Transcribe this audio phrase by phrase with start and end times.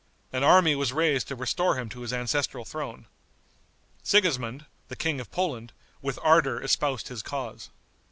[0.33, 3.05] An army was raised to restore him to his ancestral throne.
[4.01, 7.69] Sigismond, the King of Poland, with ardor espoused his cause.